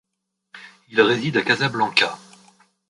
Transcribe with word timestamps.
Il 0.89 0.99
réside 0.99 1.37
à 1.37 1.43
Casablanca. 1.43 2.17